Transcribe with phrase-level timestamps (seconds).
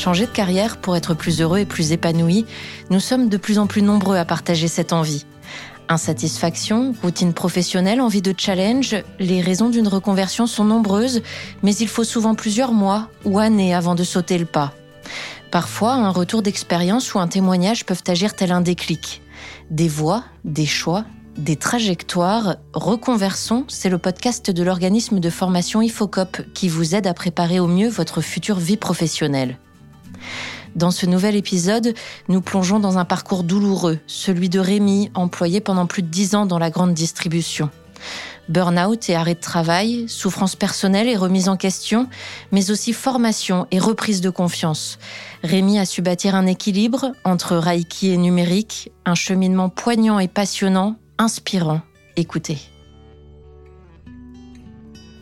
[0.00, 2.46] changer de carrière pour être plus heureux et plus épanoui,
[2.88, 5.26] nous sommes de plus en plus nombreux à partager cette envie.
[5.90, 11.20] Insatisfaction, routine professionnelle, envie de challenge, les raisons d'une reconversion sont nombreuses,
[11.62, 14.72] mais il faut souvent plusieurs mois ou années avant de sauter le pas.
[15.50, 19.20] Parfois, un retour d'expérience ou un témoignage peuvent agir tel un déclic.
[19.70, 21.04] Des voix, des choix,
[21.36, 27.12] des trajectoires, Reconversons, c'est le podcast de l'organisme de formation IFOCOP qui vous aide à
[27.12, 29.58] préparer au mieux votre future vie professionnelle.
[30.76, 31.94] Dans ce nouvel épisode,
[32.28, 36.46] nous plongeons dans un parcours douloureux, celui de Rémi, employé pendant plus de dix ans
[36.46, 37.70] dans la grande distribution.
[38.48, 42.08] Burnout et arrêt de travail, souffrance personnelle et remise en question,
[42.50, 44.98] mais aussi formation et reprise de confiance.
[45.44, 50.96] Rémi a su bâtir un équilibre entre Reiki et numérique, un cheminement poignant et passionnant,
[51.18, 51.80] inspirant.
[52.16, 52.58] Écoutez.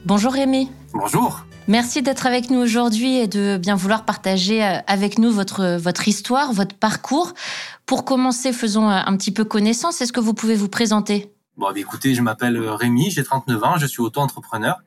[0.07, 0.71] Bonjour Rémi.
[0.95, 1.45] Bonjour.
[1.69, 6.09] Merci d'être avec nous aujourd'hui et de bien vouloir partager euh, avec nous votre, votre
[6.09, 7.35] histoire, votre parcours.
[7.85, 10.01] Pour commencer, faisons un petit peu connaissance.
[10.01, 11.31] Est-ce que vous pouvez vous présenter?
[11.59, 14.79] Bon, bah, écoutez, je m'appelle euh, Rémi, j'ai 39 ans, je suis auto-entrepreneur.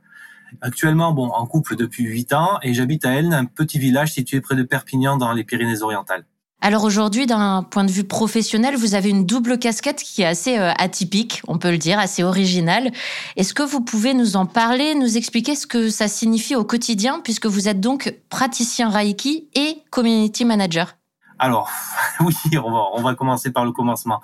[0.61, 4.41] Actuellement, bon, en couple depuis 8 ans et j'habite à Elne, un petit village situé
[4.41, 6.25] près de Perpignan dans les Pyrénées-Orientales.
[6.63, 10.59] Alors aujourd'hui, d'un point de vue professionnel, vous avez une double casquette qui est assez
[10.59, 12.91] euh, atypique, on peut le dire, assez originale.
[13.35, 17.19] Est-ce que vous pouvez nous en parler, nous expliquer ce que ça signifie au quotidien,
[17.23, 20.97] puisque vous êtes donc praticien Reiki et community manager?
[21.39, 21.71] Alors,
[22.19, 24.21] oui, on va, on va commencer par le commencement.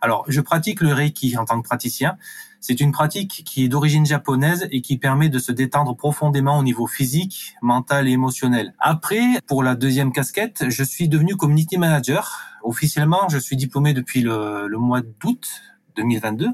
[0.00, 2.16] Alors, je pratique le Reiki en tant que praticien.
[2.62, 6.62] C'est une pratique qui est d'origine japonaise et qui permet de se détendre profondément au
[6.62, 8.74] niveau physique, mental et émotionnel.
[8.78, 12.38] Après, pour la deuxième casquette, je suis devenu community manager.
[12.62, 15.48] Officiellement, je suis diplômé depuis le, mois d'août
[15.96, 16.48] 2022.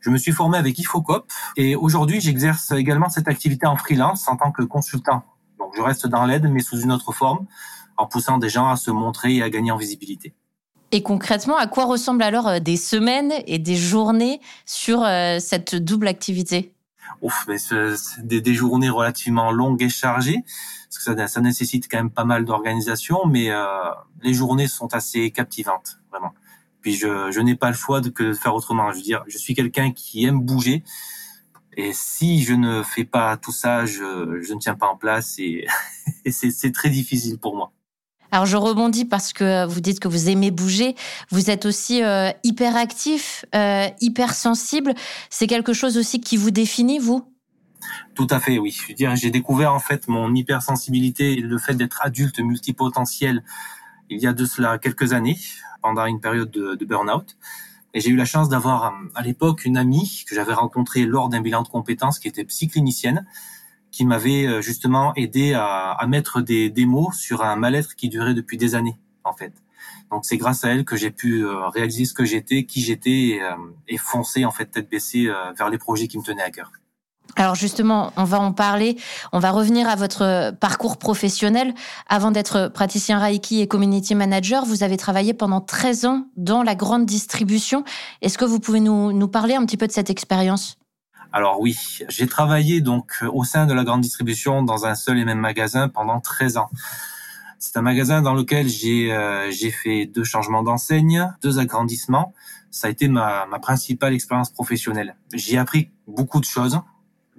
[0.00, 4.36] Je me suis formé avec Ifocop et aujourd'hui, j'exerce également cette activité en freelance en
[4.36, 5.24] tant que consultant.
[5.58, 7.46] Donc, je reste dans l'aide, mais sous une autre forme,
[7.98, 10.34] en poussant des gens à se montrer et à gagner en visibilité.
[10.92, 15.76] Et concrètement, à quoi ressemblent alors euh, des semaines et des journées sur euh, cette
[15.76, 16.74] double activité?
[17.22, 17.56] Ouf, mais
[18.22, 20.38] des, des, journées relativement longues et chargées,
[20.88, 23.66] parce que ça, ça nécessite quand même pas mal d'organisation, mais euh,
[24.22, 26.32] les journées sont assez captivantes, vraiment.
[26.80, 28.90] Puis je, je n'ai pas le choix de, de faire autrement.
[28.90, 30.82] Je veux dire, je suis quelqu'un qui aime bouger,
[31.76, 35.38] et si je ne fais pas tout ça, je, je ne tiens pas en place,
[35.38, 35.66] et,
[36.24, 37.72] et c'est très difficile pour moi.
[38.32, 40.94] Alors je rebondis parce que vous dites que vous aimez bouger.
[41.30, 43.88] Vous êtes aussi euh, hyper actif, euh.
[45.30, 47.24] C'est quelque chose aussi qui vous définit, vous?
[48.14, 48.70] Tout à fait, oui.
[48.70, 53.42] Je veux dire, j'ai découvert en fait mon hypersensibilité et le fait d'être adulte multipotentiel
[54.10, 55.38] il y a de cela quelques années,
[55.82, 57.36] pendant une période de, de burn-out.
[57.94, 61.40] Et j'ai eu la chance d'avoir à l'époque une amie que j'avais rencontrée lors d'un
[61.40, 63.26] bilan de compétences qui était psyclinicienne
[63.90, 68.08] qui m'avait euh, justement aidé à, à mettre des, des, mots sur un mal-être qui
[68.08, 69.52] durait depuis des années, en fait.
[70.10, 73.10] Donc c'est grâce à elle que j'ai pu euh, réaliser ce que j'étais, qui j'étais,
[73.10, 73.54] et, euh,
[73.88, 76.70] et, foncer en fait tête baissée vers les projets qui me tenaient à cœur.
[77.36, 78.96] Alors justement, on va en parler.
[79.32, 81.74] On va revenir à votre parcours professionnel.
[82.08, 86.74] Avant d'être praticien Reiki et community manager, vous avez travaillé pendant 13 ans dans la
[86.74, 87.84] grande distribution.
[88.20, 90.79] Est-ce que vous pouvez nous, nous parler un petit peu de cette expérience?
[91.32, 95.18] Alors oui, j'ai travaillé donc euh, au sein de la grande distribution dans un seul
[95.18, 96.70] et même magasin pendant 13 ans.
[97.58, 102.34] C'est un magasin dans lequel j'ai euh, j'ai fait deux changements d'enseigne, deux agrandissements.
[102.70, 105.16] Ça a été ma, ma principale expérience professionnelle.
[105.32, 106.80] J'ai appris beaucoup de choses,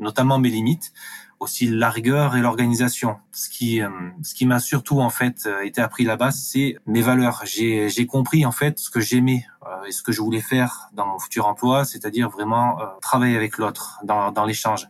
[0.02, 0.92] notamment mes limites,
[1.40, 3.18] aussi la rigueur et l'organisation.
[3.32, 3.90] Ce qui, euh,
[4.22, 7.42] ce qui m'a surtout en fait euh, été appris là-bas, c'est mes valeurs.
[7.46, 10.90] J'ai, j'ai compris en fait ce que j'aimais euh, et ce que je voulais faire
[10.94, 14.88] dans mon futur emploi, c'est-à-dire vraiment travailler avec l'autre dans, dans l'échange.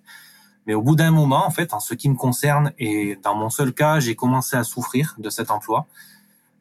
[0.68, 3.50] Mais au bout d'un moment, en fait, en ce qui me concerne et dans mon
[3.50, 5.88] seul cas, j'ai commencé à souffrir de cet emploi.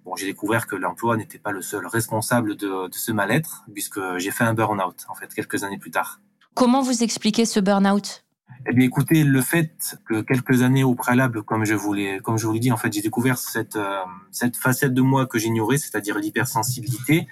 [0.04, 4.00] Bon, j'ai découvert que l'emploi n'était pas le seul responsable de, de ce mal-être, puisque
[4.16, 6.20] j'ai fait un burn-out en fait quelques années plus tard.
[6.54, 8.24] Comment vous expliquez ce burn-out?
[8.66, 12.36] Eh bien, écoutez, le fait que quelques années au préalable, comme je vous l'ai, comme
[12.36, 15.38] je vous l'ai dit, en fait, j'ai découvert cette euh, cette facette de moi que
[15.38, 17.26] j'ignorais, c'est-à-dire l'hypersensibilité.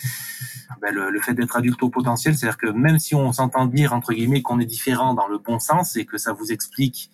[0.81, 3.93] Ben, le, le, fait d'être adulte au potentiel, c'est-à-dire que même si on s'entend dire
[3.93, 7.11] entre guillemets qu'on est différent dans le bon sens et que ça vous explique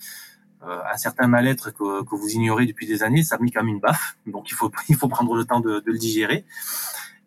[0.66, 3.68] euh, un certain mal-être que, que, vous ignorez depuis des années, ça a mis comme
[3.68, 4.16] une baffe.
[4.26, 6.44] Donc il faut il faut prendre le temps de, de le digérer.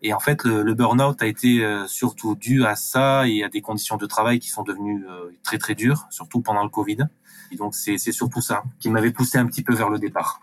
[0.02, 3.50] Et en fait, le, le burn-out a été euh, surtout dû à ça et à
[3.50, 7.08] des conditions de travail qui sont devenues euh, très très dures, surtout pendant le Covid.
[7.52, 10.42] Et donc c'est surtout ça qui m'avait poussé un petit peu vers le départ.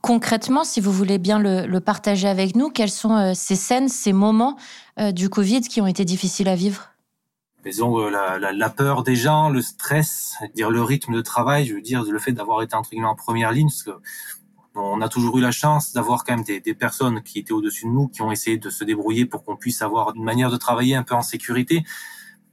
[0.00, 3.88] Concrètement, si vous voulez bien le, le partager avec nous, quelles sont euh, ces scènes,
[3.88, 4.56] ces moments
[5.12, 6.90] du Covid qui ont été difficiles à vivre?
[7.64, 11.74] Disons la, la, la, peur des gens, le stress, dire le rythme de travail, je
[11.74, 13.92] veux dire le fait d'avoir été entre guillemets en première ligne, parce que
[14.74, 17.84] On a toujours eu la chance d'avoir quand même des, des personnes qui étaient au-dessus
[17.84, 20.56] de nous, qui ont essayé de se débrouiller pour qu'on puisse avoir une manière de
[20.56, 21.84] travailler un peu en sécurité.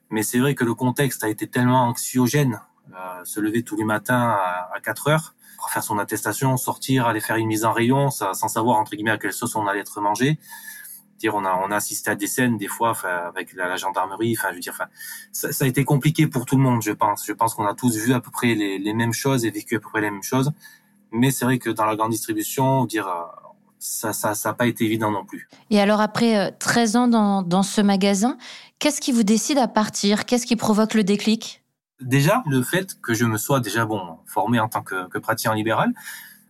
[0.10, 2.62] Mais c'est vrai que le contexte a été tellement anxiogène,
[2.94, 7.06] euh, se lever tous les matins à, à 4 heures, pour faire son attestation, sortir,
[7.06, 9.82] aller faire une mise en rayon, sans savoir entre guillemets à quelle sauce on allait
[9.82, 10.40] être mangé.
[11.18, 14.36] Dire, on a on a assisté à des scènes des fois avec la, gendarmerie.
[14.40, 14.88] Enfin, je veux dire,
[15.34, 17.26] ça, ça, a été compliqué pour tout le monde, je pense.
[17.26, 19.76] Je pense qu'on a tous vu à peu près les, les, mêmes choses et vécu
[19.76, 20.54] à peu près les mêmes choses.
[21.12, 23.26] Mais c'est vrai que dans la grande distribution, dire euh,
[23.80, 25.50] ça ça ça n'a pas été évident non plus.
[25.70, 28.38] Et alors après 13 euh, ans dans, dans ce magasin,
[28.80, 30.26] qu'est-ce qui vous décide à partir?
[30.26, 31.64] Qu'est-ce qui provoque le déclic?
[32.02, 35.54] Déjà, le fait que je me sois déjà bon formé en tant que, que praticien
[35.54, 35.94] libéral,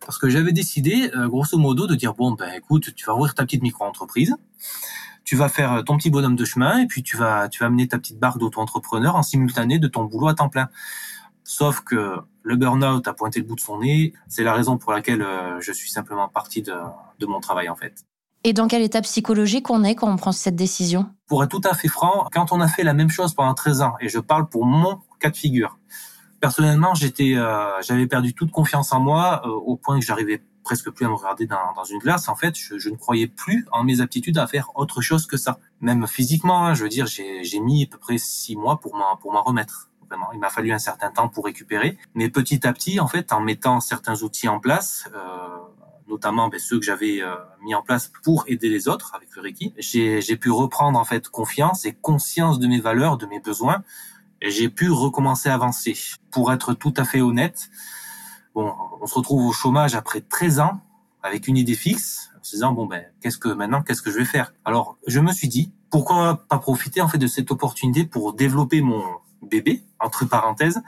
[0.05, 3.33] parce que j'avais décidé, euh, grosso modo, de dire bon ben écoute, tu vas ouvrir
[3.33, 4.35] ta petite micro-entreprise,
[5.23, 7.87] tu vas faire ton petit bonhomme de chemin, et puis tu vas tu vas amener
[7.87, 10.69] ta petite barque d'auto-entrepreneur en simultané de ton boulot à temps plein.
[11.43, 12.17] Sauf que
[12.49, 14.11] le burn-out a pointé le bout de son nez.
[14.27, 16.73] C'est la raison pour laquelle euh, je suis simplement parti de,
[17.19, 18.05] de mon travail en fait.
[18.43, 21.05] Et dans quelle étape psychologique on est quand on prend cette décision?
[21.27, 23.81] Pour être tout à fait franc, quand on a fait la même chose pendant 13
[23.83, 25.77] ans, et je parle pour mon cas de figure,
[26.39, 30.89] personnellement, j'étais, euh, j'avais perdu toute confiance en moi euh, au point que j'arrivais presque
[30.89, 32.29] plus à me regarder dans, dans une glace.
[32.29, 35.37] En fait, je, je, ne croyais plus en mes aptitudes à faire autre chose que
[35.37, 35.59] ça.
[35.81, 39.17] Même physiquement, hein, je veux dire, j'ai mis à peu près six mois pour m'en
[39.17, 39.88] pour m'en remettre.
[40.09, 41.97] Vraiment, il m'a fallu un certain temps pour récupérer.
[42.15, 45.19] Mais petit à petit, en fait, en mettant certains outils en place, euh,
[46.07, 49.41] notamment ben, ceux que j'avais euh, mis en place pour aider les autres avec le
[49.41, 53.83] Reiki, j'ai pu reprendre en fait confiance et conscience de mes valeurs, de mes besoins,
[54.41, 55.95] et j'ai pu recommencer à avancer.
[56.31, 57.69] Pour être tout à fait honnête,
[58.55, 60.81] bon, on se retrouve au chômage après 13 ans
[61.21, 64.17] avec une idée fixe, en se disant bon ben qu'est-ce que maintenant qu'est-ce que je
[64.17, 64.53] vais faire?
[64.63, 68.81] Alors je me suis dit pourquoi pas profiter en fait de cette opportunité pour développer
[68.81, 69.03] mon
[69.41, 70.81] bébé entre parenthèses,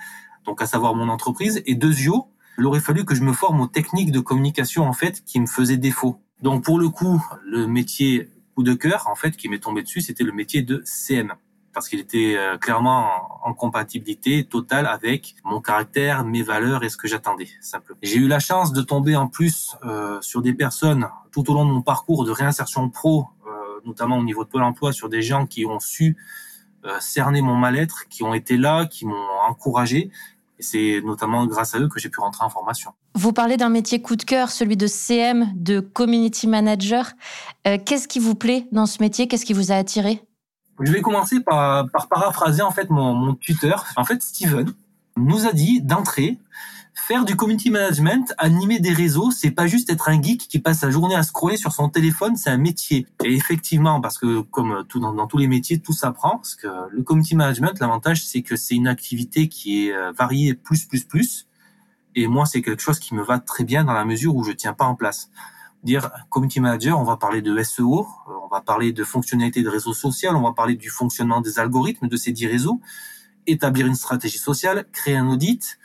[0.45, 3.67] donc à savoir mon entreprise et deuxièmement il aurait fallu que je me forme aux
[3.67, 6.21] techniques de communication en fait qui me faisaient défaut.
[6.41, 10.01] Donc pour le coup, le métier coup de cœur en fait qui m'est tombé dessus,
[10.01, 11.33] c'était le métier de CM
[11.73, 13.09] parce qu'il était euh, clairement
[13.43, 17.99] en, compatibilité totale avec mon caractère, mes valeurs et ce que j'attendais simplement.
[18.03, 21.65] J'ai eu la chance de tomber en plus euh, sur des personnes tout au long
[21.65, 23.51] de mon parcours de réinsertion pro, euh,
[23.85, 26.17] notamment au niveau de Pôle Emploi, sur des gens qui ont su
[26.85, 30.11] euh, cerner mon mal-être, qui ont été là, qui m'ont encouragé
[30.61, 32.93] et c'est notamment grâce à eux que j'ai pu rentrer en formation.
[33.15, 37.11] Vous parlez d'un métier coup de cœur, celui de CM, de community manager.
[37.67, 39.27] Euh, qu'est-ce qui vous plaît dans ce métier?
[39.27, 40.23] Qu'est-ce qui vous a attiré?
[40.79, 43.85] Je vais commencer par, par paraphraser en fait mon, mon tuteur.
[43.97, 44.71] En fait, Steven
[45.17, 46.37] nous a dit d'entrée
[46.93, 50.79] faire du community management, animer des réseaux, c'est pas juste être un geek qui passe
[50.79, 53.07] sa journée à scroller sur son téléphone, c'est un métier.
[53.23, 56.37] Et effectivement, parce que comme tout dans, tous les métiers, tout s'apprend.
[56.37, 60.53] Parce que le community management, l'avantage, c'est que c'est une activité qui est euh, variée
[60.53, 61.47] plus, plus, plus.
[62.15, 64.51] Et moi, c'est quelque chose qui me va très bien dans la mesure où je
[64.51, 65.29] tiens pas en place.
[65.83, 69.69] Dire community manager, on va parler de SEO, euh, on va parler de fonctionnalités de
[69.69, 72.81] réseau social, on va parler du fonctionnement des algorithmes de ces dix réseaux,
[73.47, 75.79] établir une stratégie sociale, créer un audit,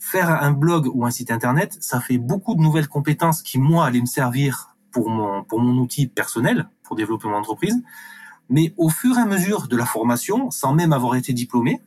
[0.00, 3.86] faire un blog ou un site internet, ça fait beaucoup de nouvelles compétences qui moi
[3.86, 7.80] allaient me servir pour mon pour mon outil personnel pour développer mon entreprise.
[8.48, 11.80] Mais au fur et à mesure de la formation, sans même avoir été diplômé,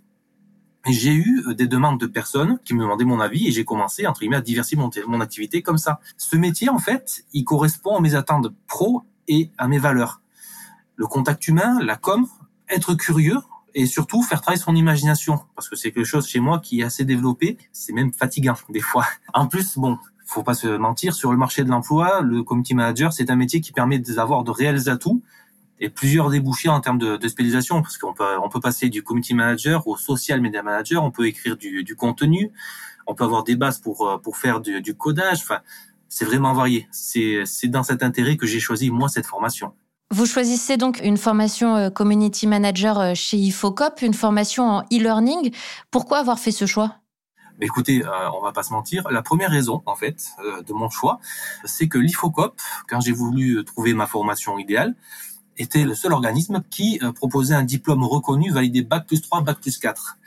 [0.86, 4.22] j'ai eu des demandes de personnes qui me demandaient mon avis et j'ai commencé entre
[4.22, 6.00] guillemets à diversifier mon, mon activité comme ça.
[6.18, 10.22] Ce métier en fait, il correspond à mes attentes pro et à mes valeurs.
[10.96, 12.28] Le contact humain, la com,
[12.70, 13.40] être curieux,
[13.75, 16.84] et surtout faire travailler son imagination parce que c'est quelque chose chez moi qui est
[16.84, 19.06] assez développé, c'est même fatigant des fois.
[19.34, 23.13] En plus, bon, faut pas se mentir, sur le marché de l'emploi, le community manager,
[23.13, 25.22] c'est un métier qui permet d'avoir de réels atouts
[25.80, 29.34] et plusieurs débouchés en termes de, spécialisation parce qu'on peut on peut passer du community
[29.34, 32.51] manager au social media manager, on peut écrire du, du contenu,
[33.06, 35.62] on peut avoir des bases pour euh, pour faire du, du codage, enfin
[36.08, 36.88] c'est vraiment varié.
[36.92, 39.74] C'est c'est dans cet intérêt que j'ai choisi moi cette formation.
[40.13, 45.51] Vous choisissez donc une formation euh, Community Manager euh, chez Ifocop, une formation en e-learning.
[45.89, 46.98] Pourquoi avoir fait ce choix?
[47.60, 49.10] Écoutez, euh, on va pas se mentir.
[49.10, 50.24] La première raison, en fait,
[50.67, 51.20] de mon choix,
[51.65, 54.93] c'est que l'Ifocop, quand j'ai voulu trouver ma formation idéale,
[55.58, 59.79] était le seul organisme qui proposait un diplôme reconnu validé Bac plus 3, Bac plus
[59.79, 60.20] 4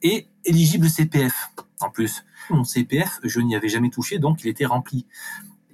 [0.00, 1.50] et éligible CPF
[1.80, 2.24] en plus.
[2.48, 5.04] Mon CPF, je n'y avais jamais touché, donc il était rempli.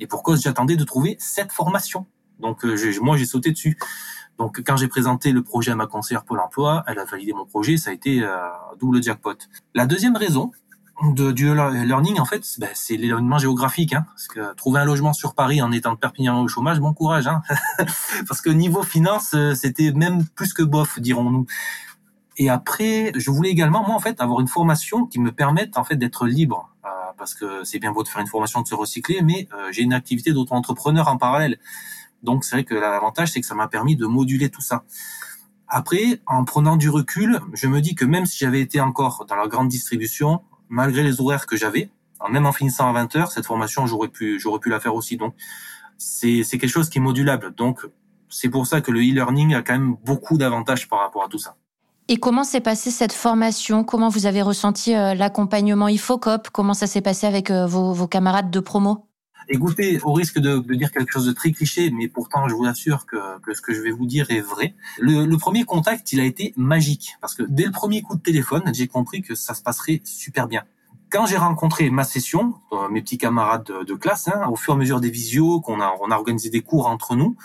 [0.00, 2.06] Et pour cause, j'attendais de trouver cette formation.
[2.42, 3.78] Donc euh, moi j'ai sauté dessus.
[4.38, 7.46] Donc quand j'ai présenté le projet à ma conseillère Pôle Emploi, elle a validé mon
[7.46, 8.36] projet, ça a été euh,
[8.78, 9.36] double jackpot.
[9.74, 10.52] La deuxième raison
[11.14, 13.92] de, du learning, en fait, ben, c'est l'éloignement géographique.
[13.92, 16.92] Hein, parce que trouver un logement sur Paris en étant de Perpignan au chômage, bon
[16.92, 17.26] courage.
[17.26, 17.42] Hein,
[18.28, 21.46] parce que niveau finance, euh, c'était même plus que bof, dirons-nous.
[22.36, 25.84] Et après, je voulais également, moi, en fait, avoir une formation qui me permette, en
[25.84, 26.68] fait, d'être libre
[27.18, 29.92] parce que c'est bien beau de faire une formation de se recycler, mais j'ai une
[29.92, 31.58] activité d'auto-entrepreneur en parallèle.
[32.22, 34.84] Donc c'est vrai que l'avantage, c'est que ça m'a permis de moduler tout ça.
[35.68, 39.36] Après, en prenant du recul, je me dis que même si j'avais été encore dans
[39.36, 41.90] la grande distribution, malgré les horaires que j'avais,
[42.30, 45.16] même en finissant à 20 heures, cette formation, j'aurais pu, j'aurais pu la faire aussi.
[45.16, 45.34] Donc,
[45.98, 47.54] c'est, c'est quelque chose qui est modulable.
[47.54, 47.80] Donc,
[48.28, 51.38] c'est pour ça que le e-learning a quand même beaucoup d'avantages par rapport à tout
[51.38, 51.56] ça.
[52.08, 53.84] Et comment s'est passée cette formation?
[53.84, 58.08] Comment vous avez ressenti euh, l'accompagnement IFOCOP Comment ça s'est passé avec euh, vos, vos
[58.08, 59.06] camarades de promo?
[59.48, 62.64] Écoutez, au risque de, de, dire quelque chose de très cliché, mais pourtant je vous
[62.64, 64.74] assure que, que ce que je vais vous dire est vrai.
[64.98, 68.22] Le, le, premier contact, il a été magique parce que dès le premier coup de
[68.22, 70.64] téléphone, j'ai compris que ça se passerait super bien.
[71.10, 74.76] Quand j'ai rencontré ma session, euh, mes petits camarades de, classe, hein, au fur et
[74.76, 77.36] à mesure des visios, qu'on a, on a organisé des cours entre nous,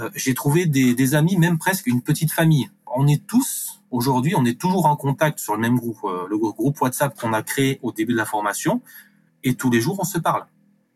[0.00, 2.70] euh, j'ai trouvé des, des, amis, même presque une petite famille.
[2.86, 6.38] On est tous aujourd'hui, on est toujours en contact sur le même groupe, euh, le
[6.38, 8.80] groupe WhatsApp qu'on a créé au début de la formation,
[9.42, 10.46] et tous les jours on se parle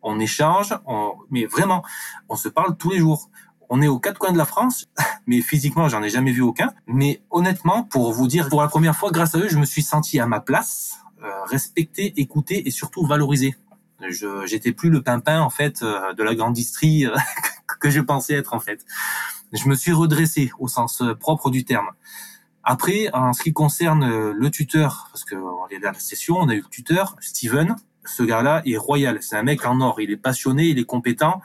[0.02, 1.82] on échange, on, mais vraiment,
[2.28, 3.30] on se parle tous les jours.
[3.68, 4.86] On est aux quatre coins de la France,
[5.26, 6.72] mais physiquement, j'en ai jamais vu aucun.
[6.86, 9.82] Mais honnêtement, pour vous dire, pour la première fois, grâce à eux, je me suis
[9.82, 13.54] senti à ma place, euh, respecté, écouté et surtout valorisé.
[14.08, 17.16] Je j'étais plus le pimpin en fait euh, de la grande distrie euh,
[17.80, 18.84] que je pensais être en fait.
[19.52, 21.90] Je me suis redressé au sens propre du terme.
[22.64, 26.48] Après, en ce qui concerne le tuteur, parce que on est dans la session, on
[26.48, 29.18] a eu le tuteur, Steven, ce gars-là est royal.
[29.20, 30.00] C'est un mec en or.
[30.00, 31.40] Il est passionné, il est compétent.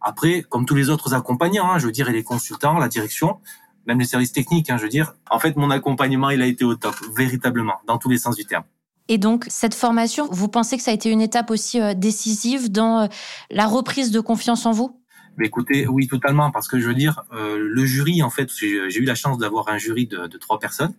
[0.00, 3.38] Après, comme tous les autres accompagnants, hein, je veux dire, et les consultants, la direction,
[3.86, 6.64] même les services techniques, hein, je veux dire, en fait, mon accompagnement, il a été
[6.64, 8.64] au top, véritablement, dans tous les sens du terme.
[9.08, 12.70] Et donc, cette formation, vous pensez que ça a été une étape aussi euh, décisive
[12.70, 13.06] dans euh,
[13.50, 15.00] la reprise de confiance en vous?
[15.40, 19.04] Écoutez, oui, totalement, parce que je veux dire, euh, le jury, en fait, j'ai eu
[19.04, 20.94] la chance d'avoir un jury de, de trois personnes.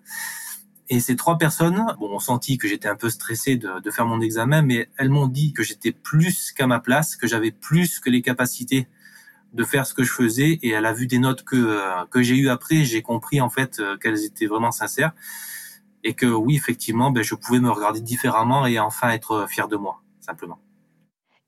[0.90, 4.08] Et ces trois personnes, bon, ont senti que j'étais un peu stressé de, de, faire
[4.08, 8.00] mon examen, mais elles m'ont dit que j'étais plus qu'à ma place, que j'avais plus
[8.00, 8.88] que les capacités
[9.54, 10.60] de faire ce que je faisais.
[10.62, 13.50] Et à la vue des notes que euh, que j'ai eues après, j'ai compris en
[13.50, 15.12] fait euh, qu'elles étaient vraiment sincères
[16.04, 19.76] et que oui, effectivement, ben, je pouvais me regarder différemment et enfin être fier de
[19.76, 20.60] moi, simplement.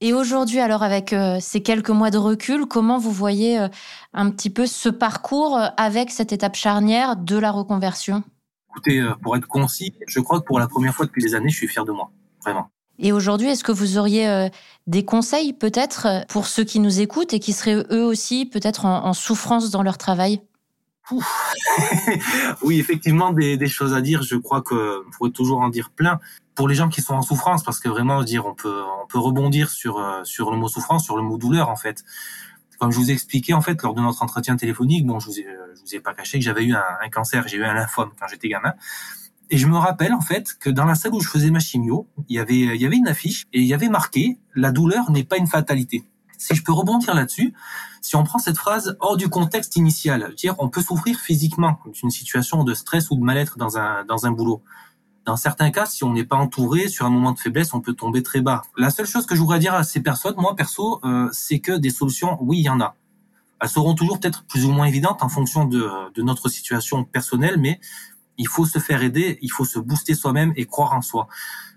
[0.02, 3.68] Et aujourd'hui, alors avec euh, ces quelques mois de recul, comment vous voyez
[4.14, 8.24] un petit peu ce parcours avec cette étape charnière de la reconversion?
[8.72, 11.50] Écoutez, euh, pour être concis, je crois que pour la première fois depuis des années,
[11.50, 12.10] je suis fier de moi,
[12.42, 12.70] vraiment.
[13.00, 14.48] Et aujourd'hui, est-ce que vous auriez euh,
[14.88, 19.14] des conseils peut-être pour ceux qui nous écoutent et qui seraient eux aussi peut-être en,
[19.14, 20.42] souffrance dans leur travail?
[22.64, 24.24] Oui, effectivement, des, choses à dire.
[24.24, 26.20] Je crois que pourrait toujours en dire plein
[26.56, 29.20] pour les gens qui sont en souffrance, parce que vraiment, dire, on peut, on peut
[29.20, 32.04] rebondir sur euh, sur le mot souffrance, sur le mot douleur, en fait
[32.82, 35.38] comme je vous ai expliqué en fait lors de notre entretien téléphonique, bon, je vous
[35.38, 35.46] ai,
[35.76, 38.10] je vous ai pas caché que j'avais eu un, un cancer, j'ai eu un lymphome
[38.20, 38.74] quand j'étais gamin.
[39.52, 42.08] Et je me rappelle en fait que dans la salle où je faisais ma chimio,
[42.28, 45.12] il y avait il y avait une affiche et il y avait marqué la douleur
[45.12, 46.06] n'est pas une fatalité.
[46.40, 47.54] Si je peux rebondir là-dessus,
[48.02, 52.10] si on prend cette phrase hors du contexte initial, dire on peut souffrir physiquement d'une
[52.10, 54.64] situation de stress ou de mal-être dans un dans un boulot.
[55.26, 57.94] Dans certains cas, si on n'est pas entouré, sur un moment de faiblesse, on peut
[57.94, 58.64] tomber très bas.
[58.76, 61.74] La seule chose que je voudrais dire à ces personnes, moi perso, euh, c'est que
[61.74, 62.96] des solutions, oui, il y en a.
[63.60, 67.58] Elles seront toujours peut-être plus ou moins évidentes en fonction de, de notre situation personnelle,
[67.60, 67.80] mais
[68.38, 71.28] il faut se faire aider, il faut se booster soi-même et croire en soi.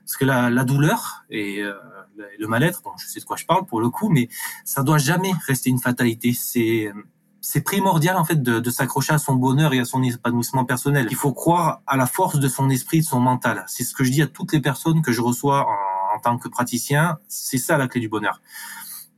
[0.07, 1.75] Parce que la, la douleur et euh,
[2.39, 4.29] le mal-être, bon, je sais de quoi je parle pour le coup, mais
[4.65, 6.33] ça doit jamais rester une fatalité.
[6.33, 6.91] C'est
[7.47, 11.09] c'est primordial en fait de, de s'accrocher à son bonheur et à son épanouissement personnel.
[11.11, 13.65] Il faut croire à la force de son esprit, de son mental.
[13.69, 16.39] C'est ce que je dis à toutes les personnes que je reçois en, en tant
[16.39, 17.19] que praticien.
[17.29, 18.41] C'est ça la clé du bonheur.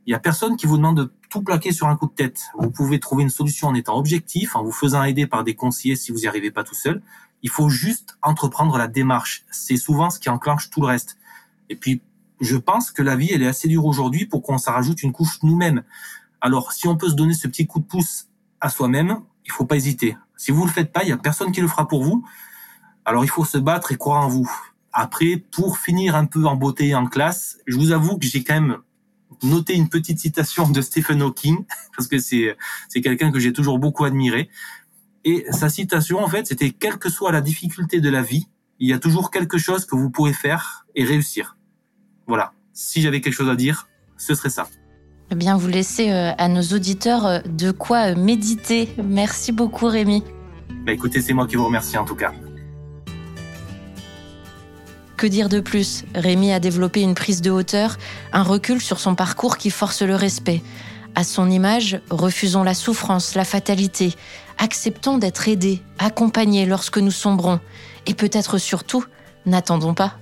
[0.06, 2.47] Il y a personne qui vous demande de tout plaquer sur un coup de tête.
[2.59, 5.95] Vous pouvez trouver une solution en étant objectif, en vous faisant aider par des conseillers
[5.95, 7.02] si vous n'y arrivez pas tout seul.
[7.42, 9.45] Il faut juste entreprendre la démarche.
[9.52, 11.16] C'est souvent ce qui enclenche tout le reste.
[11.68, 12.02] Et puis,
[12.40, 15.12] je pense que la vie, elle est assez dure aujourd'hui pour qu'on s'en rajoute une
[15.12, 15.85] couche nous-mêmes.
[16.40, 18.28] Alors, si on peut se donner ce petit coup de pouce
[18.60, 20.16] à soi-même, il faut pas hésiter.
[20.36, 22.26] Si vous le faites pas, il y a personne qui le fera pour vous.
[23.04, 24.50] Alors, il faut se battre et croire en vous.
[24.92, 28.54] Après, pour finir un peu en beauté en classe, je vous avoue que j'ai quand
[28.54, 28.78] même
[29.42, 31.64] noté une petite citation de Stephen Hawking
[31.96, 32.56] parce que c'est
[32.88, 34.48] c'est quelqu'un que j'ai toujours beaucoup admiré.
[35.24, 38.88] Et sa citation, en fait, c'était quelle que soit la difficulté de la vie, il
[38.88, 41.56] y a toujours quelque chose que vous pouvez faire et réussir.
[42.26, 42.52] Voilà.
[42.72, 44.68] Si j'avais quelque chose à dire, ce serait ça.
[45.30, 48.88] Eh bien, vous laissez euh, à nos auditeurs euh, de quoi euh, méditer.
[49.02, 50.23] Merci beaucoup, Rémi.
[50.85, 52.33] Bah, écoutez, c'est moi qui vous remercie en tout cas.
[55.16, 56.04] Que dire de plus?
[56.14, 57.97] Rémi a développé une prise de hauteur,
[58.33, 60.62] un recul sur son parcours qui force le respect.
[61.16, 64.14] À son image, refusons la souffrance, la fatalité.
[64.59, 67.59] Acceptons d'être aidés, accompagnés lorsque nous sombrons.
[68.06, 69.04] Et peut-être surtout,
[69.47, 70.18] n'attendons pas.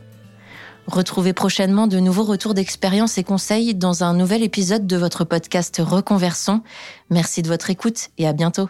[0.87, 5.81] Retrouvez prochainement de nouveaux retours d'expérience et conseils dans un nouvel épisode de votre podcast
[5.85, 6.63] Reconversion.
[7.11, 8.69] Merci de votre écoute et à bientôt.